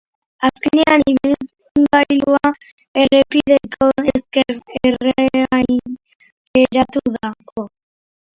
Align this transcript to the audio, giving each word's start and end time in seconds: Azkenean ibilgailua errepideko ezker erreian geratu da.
Azkenean 0.47 1.01
ibilgailua 1.11 2.51
errepideko 3.03 3.91
ezker 4.15 4.59
erreian 4.89 5.71
geratu 5.71 7.15
da. 7.19 7.35